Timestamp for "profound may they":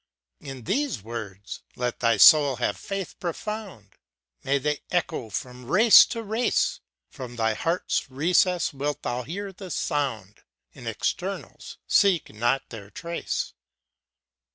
3.19-4.79